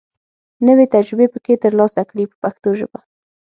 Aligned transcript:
نوې 0.67 0.85
تجربې 0.95 1.27
پکې 1.33 1.53
تر 1.63 1.71
لاسه 1.79 2.01
کړي 2.09 2.23
په 2.29 2.35
پښتو 2.43 2.69
ژبه. 2.79 2.99